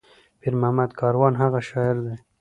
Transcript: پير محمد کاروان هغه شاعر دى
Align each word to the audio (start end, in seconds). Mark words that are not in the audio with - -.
پير 0.39 0.53
محمد 0.61 0.89
کاروان 0.99 1.33
هغه 1.41 1.59
شاعر 1.69 1.97
دى 2.05 2.13